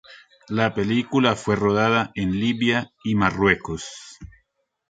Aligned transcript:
La 0.49 0.73
película 0.73 1.35
fue 1.35 1.55
rodada 1.55 2.09
en 2.15 2.31
Libia 2.31 2.89
y 3.03 3.13
Marruecos. 3.13 4.17